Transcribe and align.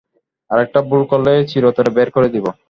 আরেকটা 0.51 0.79
ভুল 0.89 1.01
করলেই 1.11 1.47
চিরতরে 1.51 1.89
বের 1.97 2.09
করে 2.11 2.27
দিব? 2.33 2.45